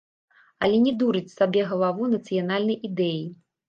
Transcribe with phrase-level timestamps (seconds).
[0.67, 3.27] Але не дурыць сабе галаву нацыянальнай ідэяй.